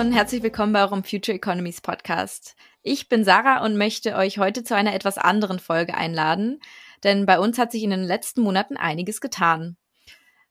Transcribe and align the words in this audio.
und 0.00 0.12
herzlich 0.12 0.42
willkommen 0.42 0.72
bei 0.72 0.80
eurem 0.80 1.04
Future 1.04 1.36
Economies 1.36 1.82
Podcast. 1.82 2.56
Ich 2.82 3.10
bin 3.10 3.22
Sarah 3.22 3.62
und 3.62 3.76
möchte 3.76 4.16
euch 4.16 4.38
heute 4.38 4.64
zu 4.64 4.74
einer 4.74 4.94
etwas 4.94 5.18
anderen 5.18 5.58
Folge 5.58 5.92
einladen, 5.92 6.58
denn 7.04 7.26
bei 7.26 7.38
uns 7.38 7.58
hat 7.58 7.70
sich 7.70 7.82
in 7.82 7.90
den 7.90 8.04
letzten 8.04 8.40
Monaten 8.40 8.78
einiges 8.78 9.20
getan. 9.20 9.76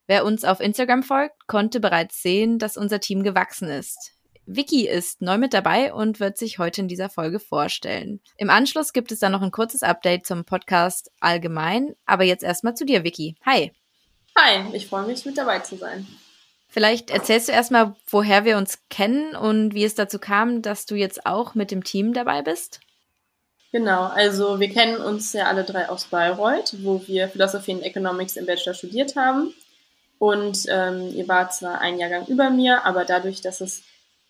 Wer 0.05 0.23
uns 0.23 0.45
auf 0.45 0.59
Instagram 0.59 1.01
folgt, 1.01 1.47
konnte 1.47 1.79
bereits 1.79 2.21
sehen, 2.21 2.59
dass 2.59 2.77
unser 2.77 2.99
Team 2.99 3.23
gewachsen 3.23 3.69
ist. 3.69 4.13
Vicky 4.45 4.87
ist 4.87 5.23
neu 5.23 5.39
mit 5.39 5.55
dabei 5.55 5.93
und 5.93 6.19
wird 6.19 6.37
sich 6.37 6.59
heute 6.59 6.81
in 6.81 6.87
dieser 6.87 7.09
Folge 7.09 7.39
vorstellen. 7.39 8.21
Im 8.37 8.51
Anschluss 8.51 8.93
gibt 8.93 9.11
es 9.11 9.17
dann 9.17 9.31
noch 9.31 9.41
ein 9.41 9.49
kurzes 9.49 9.81
Update 9.81 10.27
zum 10.27 10.45
Podcast 10.45 11.09
allgemein, 11.21 11.95
aber 12.05 12.23
jetzt 12.23 12.43
erstmal 12.43 12.75
zu 12.75 12.85
dir, 12.85 13.03
Vicky. 13.03 13.35
Hi. 13.47 13.71
Hi, 14.37 14.75
ich 14.75 14.85
freue 14.85 15.07
mich, 15.07 15.25
mit 15.25 15.39
dabei 15.39 15.57
zu 15.57 15.75
sein. 15.75 16.05
Vielleicht 16.69 17.09
erzählst 17.09 17.47
du 17.47 17.51
erstmal, 17.51 17.95
woher 18.07 18.45
wir 18.45 18.57
uns 18.57 18.77
kennen 18.89 19.35
und 19.35 19.73
wie 19.73 19.83
es 19.83 19.95
dazu 19.95 20.19
kam, 20.19 20.61
dass 20.61 20.85
du 20.85 20.95
jetzt 20.95 21.25
auch 21.25 21.55
mit 21.55 21.71
dem 21.71 21.83
Team 21.83 22.13
dabei 22.13 22.43
bist. 22.43 22.79
Genau, 23.71 24.03
also 24.03 24.59
wir 24.59 24.69
kennen 24.69 25.01
uns 25.01 25.33
ja 25.33 25.45
alle 25.45 25.63
drei 25.63 25.89
aus 25.89 26.05
Bayreuth, 26.05 26.75
wo 26.83 27.01
wir 27.07 27.27
Philosophy 27.27 27.71
and 27.71 27.83
Economics 27.83 28.35
im 28.35 28.45
Bachelor 28.45 28.75
studiert 28.75 29.15
haben. 29.15 29.53
Und 30.19 30.65
ähm, 30.69 31.11
ihr 31.13 31.27
wart 31.27 31.53
zwar 31.53 31.81
ein 31.81 31.97
Jahrgang 31.97 32.27
über 32.27 32.49
mir, 32.51 32.85
aber 32.85 33.05
dadurch, 33.05 33.41
dass 33.41 33.61
es 33.61 33.83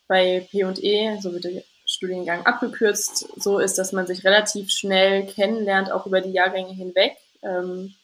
bei 0.08 0.46
P&E, 0.50 1.18
so 1.20 1.32
wird 1.32 1.44
der 1.44 1.62
Studiengang 1.84 2.46
abgekürzt, 2.46 3.28
so 3.36 3.58
ist, 3.58 3.76
dass 3.76 3.92
man 3.92 4.06
sich 4.06 4.24
relativ 4.24 4.70
schnell 4.70 5.26
kennenlernt, 5.26 5.90
auch 5.90 6.06
über 6.06 6.20
die 6.20 6.32
Jahrgänge 6.32 6.72
hinweg. 6.72 7.16
Ähm, 7.42 7.94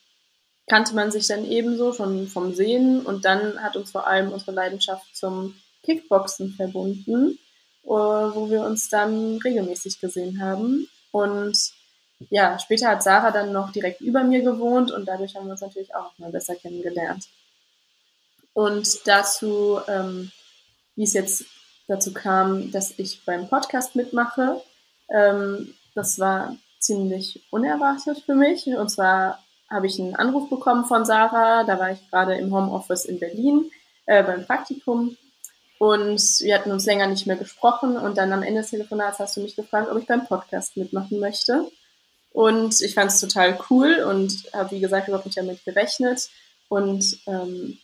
kannte 0.67 0.95
man 0.95 1.11
sich 1.11 1.27
dann 1.27 1.45
ebenso 1.45 1.92
schon 1.92 2.27
vom 2.28 2.55
Sehen 2.55 3.05
und 3.05 3.25
dann 3.25 3.62
hat 3.62 3.77
uns 3.77 3.92
vor 3.92 4.06
allem 4.06 4.33
unsere 4.33 4.53
Leidenschaft 4.53 5.17
zum 5.17 5.55
Kickboxen 5.84 6.55
verbunden, 6.55 7.39
äh, 7.84 7.89
wo 7.89 8.50
wir 8.50 8.62
uns 8.62 8.89
dann 8.89 9.39
regelmäßig 9.39 10.00
gesehen 10.00 10.41
haben. 10.41 10.89
Und 11.12 11.73
ja, 12.31 12.58
später 12.58 12.89
hat 12.89 13.03
Sarah 13.03 13.31
dann 13.31 13.53
noch 13.53 13.70
direkt 13.73 14.00
über 14.00 14.25
mir 14.25 14.42
gewohnt 14.42 14.91
und 14.91 15.06
dadurch 15.06 15.36
haben 15.36 15.47
wir 15.47 15.53
uns 15.53 15.61
natürlich 15.61 15.95
auch 15.95 16.17
mal 16.19 16.33
besser 16.33 16.56
kennengelernt. 16.56 17.28
Und 18.53 19.06
dazu, 19.06 19.80
ähm, 19.86 20.33
wie 20.97 21.05
es 21.05 21.12
jetzt 21.12 21.45
dazu 21.89 22.12
kam, 22.12 22.73
dass 22.73 22.98
ich 22.98 23.25
beim 23.25 23.48
Podcast 23.48 23.95
mitmache, 23.95 24.62
ähm, 25.11 25.75
das 25.95 26.19
war 26.19 26.56
ziemlich 26.80 27.45
unerwartet 27.51 28.23
für 28.25 28.34
mich. 28.34 28.67
Und 28.67 28.89
zwar 28.89 29.45
habe 29.70 29.86
ich 29.86 29.98
einen 29.98 30.14
Anruf 30.14 30.48
bekommen 30.48 30.84
von 30.84 31.05
Sarah. 31.05 31.64
Da 31.64 31.78
war 31.78 31.91
ich 31.92 32.11
gerade 32.11 32.36
im 32.36 32.55
Homeoffice 32.55 33.05
in 33.05 33.19
Berlin 33.19 33.70
äh, 34.06 34.23
beim 34.23 34.45
Praktikum. 34.45 35.17
Und 35.78 36.20
wir 36.41 36.55
hatten 36.55 36.70
uns 36.70 36.86
länger 36.86 37.06
nicht 37.06 37.27
mehr 37.27 37.36
gesprochen. 37.36 37.97
Und 37.97 38.17
dann 38.17 38.33
am 38.33 38.42
Ende 38.42 38.61
des 38.61 38.70
Telefonats 38.70 39.19
hast 39.19 39.36
du 39.36 39.41
mich 39.42 39.56
gefragt, 39.56 39.91
ob 39.91 39.98
ich 39.98 40.06
beim 40.06 40.27
Podcast 40.27 40.77
mitmachen 40.77 41.20
möchte. 41.20 41.70
Und 42.33 42.81
ich 42.81 42.95
fand 42.95 43.11
es 43.11 43.20
total 43.20 43.58
cool 43.70 44.05
und 44.08 44.33
habe, 44.53 44.70
wie 44.70 44.81
gesagt, 44.81 45.08
überhaupt 45.08 45.27
nicht 45.27 45.39
damit 45.39 45.64
gerechnet. 45.64 46.28
Und 46.69 47.19
ähm, 47.27 47.78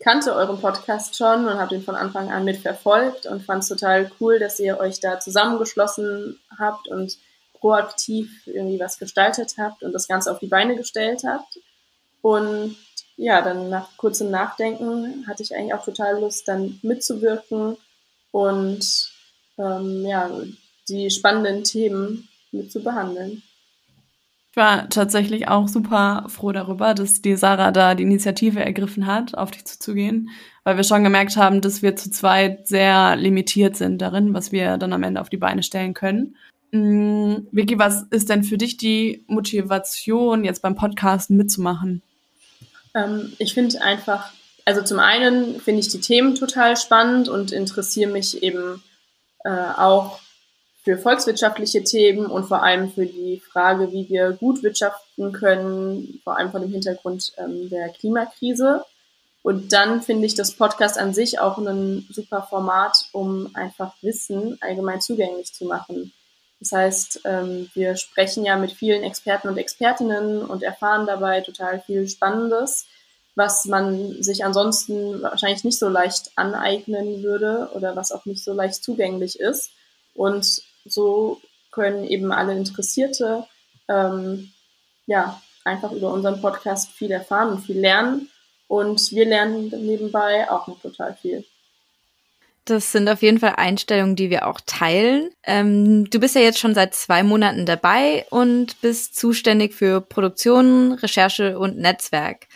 kannte 0.00 0.34
euren 0.34 0.60
Podcast 0.60 1.16
schon 1.16 1.46
und 1.46 1.58
habe 1.58 1.74
den 1.74 1.82
von 1.82 1.94
Anfang 1.94 2.30
an 2.30 2.44
mitverfolgt 2.44 3.26
und 3.26 3.42
fand 3.42 3.62
es 3.62 3.68
total 3.68 4.10
cool, 4.20 4.38
dass 4.38 4.60
ihr 4.60 4.78
euch 4.78 5.00
da 5.00 5.20
zusammengeschlossen 5.20 6.38
habt 6.58 6.88
und 6.88 7.16
proaktiv 7.66 8.46
irgendwie 8.46 8.78
was 8.78 8.96
gestaltet 8.96 9.54
habt 9.58 9.82
und 9.82 9.92
das 9.92 10.06
Ganze 10.06 10.30
auf 10.30 10.38
die 10.38 10.46
Beine 10.46 10.76
gestellt 10.76 11.22
habt. 11.26 11.58
Und 12.22 12.76
ja, 13.16 13.42
dann 13.42 13.70
nach 13.70 13.96
kurzem 13.96 14.30
Nachdenken 14.30 15.26
hatte 15.26 15.42
ich 15.42 15.52
eigentlich 15.52 15.74
auch 15.74 15.84
total 15.84 16.20
Lust, 16.20 16.46
dann 16.46 16.78
mitzuwirken 16.82 17.76
und 18.30 19.10
ähm, 19.58 20.06
ja, 20.06 20.30
die 20.88 21.10
spannenden 21.10 21.64
Themen 21.64 22.28
mit 22.52 22.70
zu 22.70 22.84
behandeln. 22.84 23.42
Ich 24.52 24.56
war 24.56 24.88
tatsächlich 24.88 25.48
auch 25.48 25.66
super 25.66 26.26
froh 26.28 26.52
darüber, 26.52 26.94
dass 26.94 27.20
die 27.20 27.34
Sarah 27.34 27.72
da 27.72 27.96
die 27.96 28.04
Initiative 28.04 28.64
ergriffen 28.64 29.06
hat, 29.06 29.36
auf 29.36 29.50
dich 29.50 29.64
zuzugehen, 29.64 30.30
weil 30.62 30.76
wir 30.76 30.84
schon 30.84 31.02
gemerkt 31.02 31.36
haben, 31.36 31.60
dass 31.60 31.82
wir 31.82 31.96
zu 31.96 32.12
zweit 32.12 32.68
sehr 32.68 33.16
limitiert 33.16 33.76
sind 33.76 34.00
darin, 34.00 34.34
was 34.34 34.52
wir 34.52 34.78
dann 34.78 34.92
am 34.92 35.02
Ende 35.02 35.20
auf 35.20 35.30
die 35.30 35.36
Beine 35.36 35.64
stellen 35.64 35.94
können. 35.94 36.36
Mm, 36.72 37.46
Vicky, 37.52 37.78
was 37.78 38.04
ist 38.10 38.28
denn 38.28 38.44
für 38.44 38.58
dich 38.58 38.76
die 38.76 39.24
Motivation, 39.26 40.44
jetzt 40.44 40.62
beim 40.62 40.74
Podcasten 40.74 41.36
mitzumachen? 41.36 42.02
Ähm, 42.94 43.32
ich 43.38 43.54
finde 43.54 43.80
einfach, 43.80 44.32
also 44.64 44.82
zum 44.82 44.98
einen 44.98 45.60
finde 45.60 45.80
ich 45.80 45.88
die 45.88 46.00
Themen 46.00 46.34
total 46.34 46.76
spannend 46.76 47.28
und 47.28 47.52
interessiere 47.52 48.10
mich 48.10 48.42
eben 48.42 48.82
äh, 49.44 49.50
auch 49.50 50.20
für 50.82 50.98
volkswirtschaftliche 50.98 51.82
Themen 51.82 52.26
und 52.26 52.46
vor 52.46 52.62
allem 52.62 52.92
für 52.92 53.06
die 53.06 53.40
Frage, 53.40 53.92
wie 53.92 54.08
wir 54.08 54.32
gut 54.32 54.62
wirtschaften 54.62 55.32
können, 55.32 56.20
vor 56.22 56.36
allem 56.36 56.52
vor 56.52 56.60
dem 56.60 56.70
Hintergrund 56.70 57.32
ähm, 57.38 57.68
der 57.70 57.88
Klimakrise. 57.88 58.84
Und 59.42 59.72
dann 59.72 60.02
finde 60.02 60.26
ich 60.26 60.34
das 60.34 60.52
Podcast 60.52 60.98
an 60.98 61.14
sich 61.14 61.38
auch 61.40 61.58
ein 61.58 62.06
super 62.10 62.46
Format, 62.48 62.96
um 63.12 63.50
einfach 63.54 63.94
Wissen 64.02 64.58
allgemein 64.60 65.00
zugänglich 65.00 65.52
zu 65.52 65.64
machen. 65.64 66.12
Das 66.60 66.72
heißt, 66.72 67.20
ähm, 67.24 67.70
wir 67.74 67.96
sprechen 67.96 68.44
ja 68.44 68.56
mit 68.56 68.72
vielen 68.72 69.02
Experten 69.02 69.48
und 69.48 69.58
Expertinnen 69.58 70.42
und 70.42 70.62
erfahren 70.62 71.06
dabei 71.06 71.40
total 71.42 71.80
viel 71.80 72.08
Spannendes, 72.08 72.86
was 73.34 73.66
man 73.66 74.22
sich 74.22 74.44
ansonsten 74.44 75.20
wahrscheinlich 75.22 75.64
nicht 75.64 75.78
so 75.78 75.88
leicht 75.88 76.30
aneignen 76.36 77.22
würde 77.22 77.70
oder 77.74 77.94
was 77.94 78.10
auch 78.10 78.24
nicht 78.24 78.42
so 78.42 78.54
leicht 78.54 78.82
zugänglich 78.82 79.38
ist. 79.38 79.70
Und 80.14 80.62
so 80.86 81.40
können 81.70 82.04
eben 82.04 82.32
alle 82.32 82.56
Interessierte 82.56 83.46
ähm, 83.88 84.52
ja 85.06 85.40
einfach 85.64 85.92
über 85.92 86.12
unseren 86.12 86.40
Podcast 86.40 86.90
viel 86.92 87.10
erfahren 87.10 87.50
und 87.50 87.66
viel 87.66 87.78
lernen. 87.78 88.30
Und 88.68 89.12
wir 89.12 89.26
lernen 89.26 89.68
nebenbei 89.68 90.50
auch 90.50 90.66
noch 90.66 90.80
total 90.80 91.14
viel. 91.14 91.44
Das 92.66 92.90
sind 92.90 93.08
auf 93.08 93.22
jeden 93.22 93.38
Fall 93.38 93.54
Einstellungen, 93.56 94.16
die 94.16 94.28
wir 94.28 94.48
auch 94.48 94.60
teilen. 94.66 95.30
Ähm, 95.44 96.10
du 96.10 96.18
bist 96.18 96.34
ja 96.34 96.40
jetzt 96.40 96.58
schon 96.58 96.74
seit 96.74 96.96
zwei 96.96 97.22
Monaten 97.22 97.64
dabei 97.64 98.26
und 98.30 98.80
bist 98.80 99.14
zuständig 99.14 99.72
für 99.72 100.00
Produktion, 100.00 100.92
Recherche 100.92 101.60
und 101.60 101.78
Netzwerk. 101.78 102.48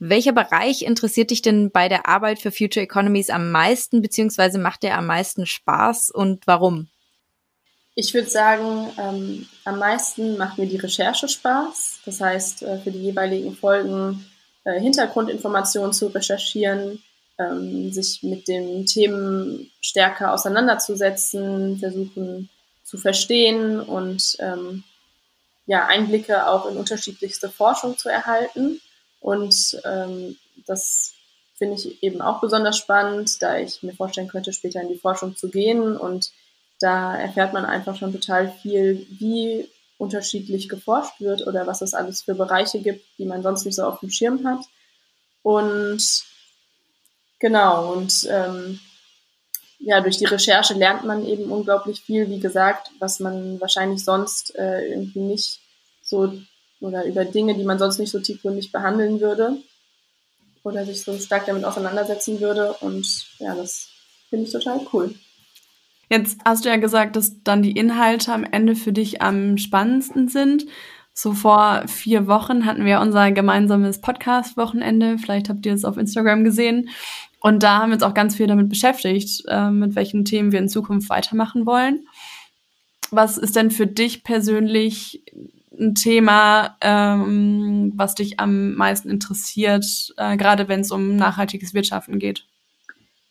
Welcher 0.00 0.32
Bereich 0.32 0.82
interessiert 0.82 1.30
dich 1.30 1.40
denn 1.40 1.70
bei 1.70 1.88
der 1.88 2.08
Arbeit 2.08 2.40
für 2.40 2.50
Future 2.50 2.82
Economies 2.82 3.30
am 3.30 3.52
meisten, 3.52 4.02
beziehungsweise 4.02 4.58
macht 4.58 4.82
dir 4.82 4.96
am 4.96 5.06
meisten 5.06 5.46
Spaß 5.46 6.10
und 6.10 6.44
warum? 6.48 6.88
Ich 7.94 8.14
würde 8.14 8.28
sagen, 8.28 8.92
ähm, 8.98 9.46
am 9.64 9.78
meisten 9.78 10.36
macht 10.36 10.58
mir 10.58 10.66
die 10.66 10.76
Recherche 10.78 11.28
Spaß. 11.28 12.00
Das 12.04 12.20
heißt, 12.20 12.62
äh, 12.64 12.78
für 12.80 12.90
die 12.90 13.02
jeweiligen 13.02 13.54
Folgen 13.54 14.26
äh, 14.64 14.80
Hintergrundinformationen 14.80 15.92
zu 15.92 16.08
recherchieren, 16.08 17.02
ähm, 17.38 17.92
sich 17.92 18.22
mit 18.22 18.48
den 18.48 18.86
Themen 18.86 19.70
stärker 19.80 20.32
auseinanderzusetzen, 20.32 21.78
versuchen 21.78 22.48
zu 22.84 22.98
verstehen 22.98 23.80
und 23.80 24.36
ähm, 24.40 24.84
ja, 25.66 25.86
Einblicke 25.86 26.46
auch 26.48 26.66
in 26.66 26.76
unterschiedlichste 26.76 27.50
Forschung 27.50 27.98
zu 27.98 28.08
erhalten. 28.08 28.80
Und 29.20 29.80
ähm, 29.84 30.36
das 30.66 31.12
finde 31.56 31.74
ich 31.74 32.02
eben 32.02 32.22
auch 32.22 32.40
besonders 32.40 32.78
spannend, 32.78 33.42
da 33.42 33.58
ich 33.58 33.82
mir 33.82 33.92
vorstellen 33.92 34.28
könnte, 34.28 34.52
später 34.52 34.80
in 34.80 34.88
die 34.88 34.98
Forschung 34.98 35.36
zu 35.36 35.50
gehen. 35.50 35.96
Und 35.96 36.32
da 36.80 37.16
erfährt 37.16 37.52
man 37.52 37.66
einfach 37.66 37.96
schon 37.96 38.12
total 38.12 38.50
viel, 38.62 39.06
wie 39.18 39.68
unterschiedlich 39.98 40.68
geforscht 40.68 41.20
wird 41.20 41.46
oder 41.46 41.66
was 41.66 41.82
es 41.82 41.92
alles 41.92 42.22
für 42.22 42.34
Bereiche 42.34 42.80
gibt, 42.80 43.04
die 43.18 43.26
man 43.26 43.42
sonst 43.42 43.66
nicht 43.66 43.74
so 43.74 43.82
auf 43.82 44.00
dem 44.00 44.10
Schirm 44.10 44.46
hat. 44.46 44.60
Und 45.42 46.00
Genau, 47.38 47.92
und 47.92 48.26
ähm, 48.30 48.80
ja, 49.78 50.00
durch 50.00 50.18
die 50.18 50.24
Recherche 50.24 50.74
lernt 50.74 51.04
man 51.04 51.24
eben 51.24 51.50
unglaublich 51.50 52.00
viel, 52.00 52.28
wie 52.28 52.40
gesagt, 52.40 52.90
was 52.98 53.20
man 53.20 53.60
wahrscheinlich 53.60 54.04
sonst 54.04 54.56
äh, 54.56 54.88
irgendwie 54.88 55.20
nicht 55.20 55.60
so 56.02 56.32
oder 56.80 57.04
über 57.04 57.24
Dinge, 57.24 57.54
die 57.54 57.64
man 57.64 57.78
sonst 57.78 57.98
nicht 57.98 58.10
so 58.10 58.20
tiefgründig 58.20 58.72
behandeln 58.72 59.20
würde 59.20 59.56
oder 60.62 60.84
sich 60.84 61.02
so 61.02 61.16
stark 61.18 61.46
damit 61.46 61.64
auseinandersetzen 61.64 62.40
würde. 62.40 62.72
Und 62.80 63.06
ja, 63.38 63.54
das 63.54 63.88
finde 64.30 64.46
ich 64.46 64.52
total 64.52 64.80
cool. 64.92 65.14
Jetzt 66.10 66.38
hast 66.44 66.64
du 66.64 66.70
ja 66.70 66.76
gesagt, 66.76 67.16
dass 67.16 67.42
dann 67.42 67.62
die 67.62 67.72
Inhalte 67.72 68.32
am 68.32 68.44
Ende 68.44 68.74
für 68.76 68.92
dich 68.92 69.20
am 69.20 69.58
spannendsten 69.58 70.28
sind. 70.28 70.66
So 71.20 71.32
vor 71.32 71.82
vier 71.88 72.28
Wochen 72.28 72.64
hatten 72.64 72.84
wir 72.84 73.00
unser 73.00 73.32
gemeinsames 73.32 74.00
Podcast-Wochenende. 74.00 75.18
Vielleicht 75.18 75.48
habt 75.48 75.66
ihr 75.66 75.74
es 75.74 75.84
auf 75.84 75.96
Instagram 75.96 76.44
gesehen. 76.44 76.90
Und 77.40 77.64
da 77.64 77.78
haben 77.78 77.90
wir 77.90 77.94
uns 77.94 78.04
auch 78.04 78.14
ganz 78.14 78.36
viel 78.36 78.46
damit 78.46 78.68
beschäftigt, 78.68 79.42
äh, 79.48 79.68
mit 79.68 79.96
welchen 79.96 80.24
Themen 80.24 80.52
wir 80.52 80.60
in 80.60 80.68
Zukunft 80.68 81.10
weitermachen 81.10 81.66
wollen. 81.66 82.06
Was 83.10 83.36
ist 83.36 83.56
denn 83.56 83.72
für 83.72 83.88
dich 83.88 84.22
persönlich 84.22 85.24
ein 85.76 85.96
Thema, 85.96 86.76
ähm, 86.82 87.94
was 87.96 88.14
dich 88.14 88.38
am 88.38 88.74
meisten 88.74 89.10
interessiert, 89.10 90.14
äh, 90.18 90.36
gerade 90.36 90.68
wenn 90.68 90.82
es 90.82 90.92
um 90.92 91.16
nachhaltiges 91.16 91.74
Wirtschaften 91.74 92.20
geht? 92.20 92.44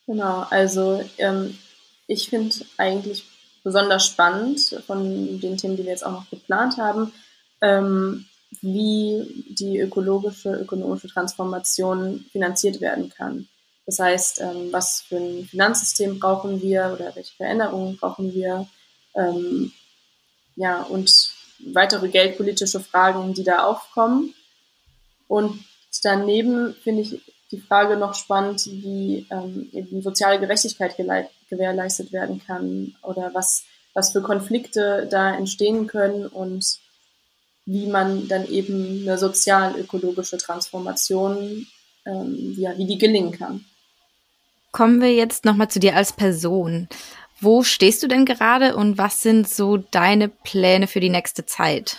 Genau, 0.08 0.46
also 0.50 1.02
ähm, 1.20 1.58
ich 2.06 2.30
finde 2.30 2.54
eigentlich 2.76 3.24
besonders 3.64 4.06
spannend 4.06 4.76
von 4.86 5.40
den 5.40 5.56
Themen, 5.56 5.78
die 5.78 5.86
wir 5.86 5.92
jetzt 5.92 6.06
auch 6.06 6.12
noch 6.12 6.30
geplant 6.30 6.76
haben, 6.76 7.14
ähm, 7.62 8.26
wie 8.62 9.46
die 9.50 9.80
ökologische, 9.80 10.54
ökonomische 10.54 11.08
Transformation 11.08 12.26
finanziert 12.32 12.82
werden 12.82 13.10
kann. 13.10 13.48
Das 13.86 14.00
heißt, 14.00 14.42
ähm, 14.42 14.72
was 14.72 15.02
für 15.02 15.18
ein 15.18 15.46
Finanzsystem 15.46 16.20
brauchen 16.20 16.62
wir 16.62 16.92
oder 16.94 17.16
welche 17.16 17.36
Veränderungen 17.36 17.98
brauchen 17.98 18.34
wir? 18.34 18.68
Ähm, 19.16 19.72
ja, 20.56 20.84
und 20.84 21.32
weitere 21.60 22.10
geldpolitische 22.10 22.80
Fragen, 22.80 23.34
die 23.34 23.44
da 23.44 23.64
aufkommen. 23.64 24.34
Und 25.28 25.64
daneben 26.04 26.74
finde 26.84 27.02
ich 27.04 27.22
die 27.52 27.60
Frage 27.60 27.96
noch 27.96 28.14
spannend, 28.14 28.66
wie 28.66 29.26
ähm, 29.30 29.70
eben 29.72 30.02
soziale 30.02 30.40
Gerechtigkeit 30.40 30.98
gewährleistet 31.50 32.12
werden 32.12 32.42
kann 32.46 32.96
oder 33.04 33.34
was, 33.34 33.64
was 33.94 34.12
für 34.12 34.22
Konflikte 34.22 35.08
da 35.10 35.34
entstehen 35.34 35.88
können 35.88 36.28
und 36.28 36.80
wie 37.68 37.86
man 37.86 38.28
dann 38.30 38.48
eben 38.48 39.02
eine 39.02 39.18
sozial-ökologische 39.18 40.38
Transformation, 40.38 41.68
ähm, 42.06 42.56
ja, 42.58 42.76
wie 42.78 42.88
die 42.88 42.98
gelingen 42.98 43.34
kann. 43.34 43.66
Kommen 44.72 45.02
wir 45.02 45.14
jetzt 45.14 45.44
nochmal 45.44 45.68
zu 45.70 45.80
dir 45.80 45.96
als 45.96 46.14
Person. 46.14 46.88
Wo 47.42 47.64
stehst 47.64 48.02
du 48.02 48.08
denn 48.08 48.26
gerade 48.26 48.76
und 48.76 48.98
was 48.98 49.22
sind 49.22 49.50
so 49.50 49.78
deine 49.78 50.30
Pläne 50.30 50.88
für 50.88 51.02
die 51.02 51.10
nächste 51.10 51.46
Zeit? 51.46 51.98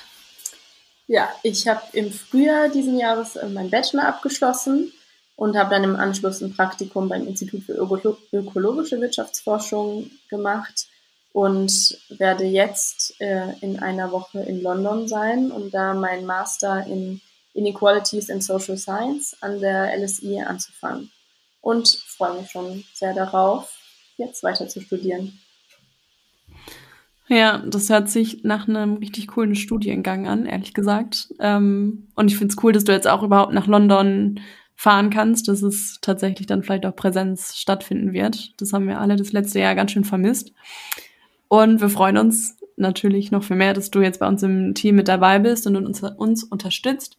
Ja, 1.06 1.28
ich 1.42 1.68
habe 1.68 1.82
im 1.92 2.10
Frühjahr 2.12 2.70
diesen 2.70 2.98
Jahres 2.98 3.36
äh, 3.36 3.46
meinen 3.48 3.70
Bachelor 3.70 4.08
abgeschlossen 4.08 4.92
und 5.36 5.56
habe 5.56 5.70
dann 5.70 5.84
im 5.84 5.96
Anschluss 5.96 6.40
ein 6.40 6.54
Praktikum 6.54 7.10
beim 7.10 7.26
Institut 7.26 7.62
für 7.64 7.74
ökologische 8.32 9.00
Wirtschaftsforschung 9.00 10.10
gemacht 10.30 10.88
und 11.32 11.98
werde 12.08 12.44
jetzt 12.44 13.20
äh, 13.20 13.52
in 13.60 13.78
einer 13.78 14.12
Woche 14.12 14.40
in 14.40 14.62
London 14.62 15.08
sein 15.08 15.50
und 15.50 15.72
da 15.72 15.94
meinen 15.94 16.26
Master 16.26 16.86
in 16.86 17.20
Inequalities 17.54 18.28
in 18.28 18.40
Social 18.40 18.76
Science 18.76 19.36
an 19.40 19.60
der 19.60 19.96
LSI 19.98 20.40
anzufangen. 20.40 21.10
Und 21.60 21.88
freue 21.88 22.40
mich 22.40 22.50
schon 22.50 22.84
sehr 22.94 23.14
darauf, 23.14 23.76
jetzt 24.16 24.42
weiter 24.42 24.68
zu 24.68 24.80
studieren. 24.80 25.38
Ja, 27.28 27.58
das 27.58 27.90
hört 27.90 28.08
sich 28.08 28.42
nach 28.44 28.68
einem 28.68 28.96
richtig 28.96 29.28
coolen 29.28 29.54
Studiengang 29.54 30.26
an, 30.26 30.46
ehrlich 30.46 30.72
gesagt. 30.72 31.28
Ähm, 31.40 32.08
und 32.14 32.30
ich 32.30 32.38
finde 32.38 32.52
es 32.52 32.62
cool, 32.62 32.72
dass 32.72 32.84
du 32.84 32.92
jetzt 32.92 33.06
auch 33.06 33.22
überhaupt 33.22 33.52
nach 33.52 33.66
London 33.66 34.40
fahren 34.76 35.10
kannst, 35.10 35.48
dass 35.48 35.60
es 35.60 35.98
tatsächlich 36.00 36.46
dann 36.46 36.62
vielleicht 36.62 36.86
auch 36.86 36.96
Präsenz 36.96 37.56
stattfinden 37.56 38.12
wird. 38.12 38.52
Das 38.60 38.72
haben 38.72 38.86
wir 38.86 39.00
alle 39.00 39.16
das 39.16 39.32
letzte 39.32 39.58
Jahr 39.58 39.74
ganz 39.74 39.90
schön 39.90 40.04
vermisst. 40.04 40.52
Und 41.48 41.80
wir 41.80 41.88
freuen 41.88 42.18
uns 42.18 42.58
natürlich 42.76 43.30
noch 43.30 43.42
viel 43.42 43.56
mehr, 43.56 43.74
dass 43.74 43.90
du 43.90 44.00
jetzt 44.00 44.20
bei 44.20 44.28
uns 44.28 44.42
im 44.42 44.74
Team 44.74 44.96
mit 44.96 45.08
dabei 45.08 45.38
bist 45.38 45.66
und 45.66 45.76
uns, 45.76 46.02
uns 46.02 46.44
unterstützt. 46.44 47.18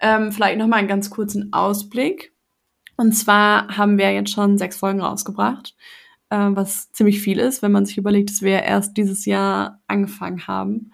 Ähm, 0.00 0.32
vielleicht 0.32 0.58
noch 0.58 0.66
mal 0.66 0.76
einen 0.76 0.88
ganz 0.88 1.10
kurzen 1.10 1.52
Ausblick. 1.52 2.32
Und 2.96 3.12
zwar 3.12 3.76
haben 3.76 3.98
wir 3.98 4.12
jetzt 4.12 4.32
schon 4.32 4.58
sechs 4.58 4.76
Folgen 4.76 5.00
rausgebracht, 5.00 5.74
äh, 6.30 6.48
was 6.50 6.90
ziemlich 6.92 7.20
viel 7.20 7.38
ist, 7.38 7.62
wenn 7.62 7.72
man 7.72 7.86
sich 7.86 7.98
überlegt, 7.98 8.30
dass 8.30 8.42
wir 8.42 8.62
erst 8.62 8.96
dieses 8.96 9.26
Jahr 9.26 9.80
angefangen 9.86 10.46
haben. 10.46 10.92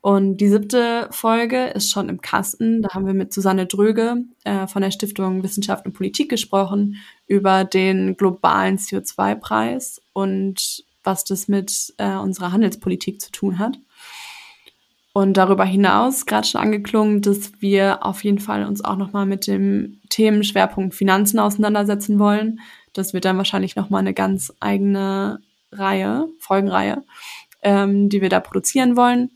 Und 0.00 0.38
die 0.38 0.48
siebte 0.48 1.08
Folge 1.10 1.66
ist 1.66 1.90
schon 1.90 2.08
im 2.08 2.20
Kasten. 2.20 2.82
Da 2.82 2.90
haben 2.90 3.06
wir 3.06 3.14
mit 3.14 3.32
Susanne 3.32 3.66
Dröge 3.66 4.24
äh, 4.44 4.66
von 4.66 4.80
der 4.80 4.90
Stiftung 4.90 5.42
Wissenschaft 5.42 5.84
und 5.84 5.92
Politik 5.92 6.30
gesprochen 6.30 6.96
über 7.26 7.64
den 7.64 8.16
globalen 8.16 8.78
CO2-Preis 8.78 10.00
und 10.12 10.84
was 11.04 11.24
das 11.24 11.48
mit 11.48 11.94
äh, 11.98 12.16
unserer 12.16 12.52
Handelspolitik 12.52 13.20
zu 13.20 13.30
tun 13.30 13.58
hat. 13.58 13.78
Und 15.12 15.36
darüber 15.36 15.64
hinaus, 15.64 16.26
gerade 16.26 16.46
schon 16.46 16.60
angeklungen, 16.60 17.22
dass 17.22 17.52
wir 17.60 18.06
auf 18.06 18.22
jeden 18.22 18.38
Fall 18.38 18.64
uns 18.64 18.84
auch 18.84 18.96
nochmal 18.96 19.26
mit 19.26 19.46
dem 19.46 20.00
Themenschwerpunkt 20.10 20.94
Finanzen 20.94 21.40
auseinandersetzen 21.40 22.18
wollen. 22.18 22.60
Das 22.92 23.14
wird 23.14 23.24
dann 23.24 23.36
wahrscheinlich 23.36 23.74
nochmal 23.74 24.00
eine 24.00 24.14
ganz 24.14 24.52
eigene 24.60 25.40
Reihe, 25.72 26.28
Folgenreihe, 26.38 27.04
ähm, 27.62 28.08
die 28.08 28.22
wir 28.22 28.28
da 28.28 28.40
produzieren 28.40 28.96
wollen. 28.96 29.30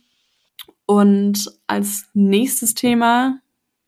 Und 0.87 1.51
als 1.67 2.07
nächstes 2.15 2.75
Thema, 2.75 3.39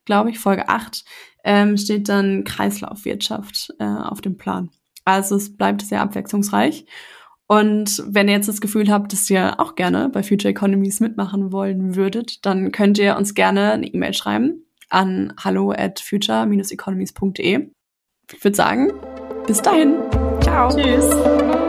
glaube 0.05 0.31
ich, 0.31 0.39
Folge 0.39 0.67
8, 0.67 1.05
ähm, 1.43 1.77
steht 1.77 2.09
dann 2.09 2.43
Kreislaufwirtschaft 2.43 3.73
äh, 3.79 3.85
auf 3.85 4.19
dem 4.19 4.37
Plan. 4.37 4.69
Also 5.05 5.35
es 5.35 5.55
bleibt 5.55 5.83
sehr 5.83 6.01
abwechslungsreich. 6.01 6.85
Und 7.47 8.03
wenn 8.07 8.27
ihr 8.27 8.33
jetzt 8.35 8.49
das 8.49 8.61
Gefühl 8.61 8.89
habt, 8.89 9.13
dass 9.13 9.29
ihr 9.29 9.59
auch 9.59 9.75
gerne 9.75 10.09
bei 10.09 10.23
Future 10.23 10.49
Economies 10.51 10.99
mitmachen 10.99 11.51
wollen 11.51 11.95
würdet, 11.95 12.45
dann 12.45 12.71
könnt 12.71 12.97
ihr 12.97 13.17
uns 13.17 13.35
gerne 13.35 13.71
eine 13.71 13.87
E-Mail 13.87 14.13
schreiben 14.13 14.65
an 14.89 15.33
hallo 15.43 15.71
at 15.71 15.99
future-economies.de. 15.99 17.69
Ich 18.31 18.43
würde 18.43 18.55
sagen, 18.55 18.93
bis 19.45 19.61
dahin. 19.61 19.95
Ciao. 20.41 20.69
Tschüss. 20.75 21.64